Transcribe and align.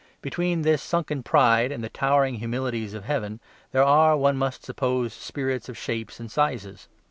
Between 0.23 0.63
this 0.63 0.81
sunken 0.81 1.21
pride 1.21 1.71
and 1.71 1.83
the 1.83 1.89
towering 1.89 2.33
humilities 2.39 2.95
of 2.95 3.03
heaven 3.03 3.39
there 3.71 3.83
are, 3.83 4.17
one 4.17 4.35
must 4.35 4.63
suppose, 4.65 5.13
spirits 5.13 5.69
of 5.69 5.77
shapes 5.77 6.19
and 6.19 6.31
sizes. 6.31 6.87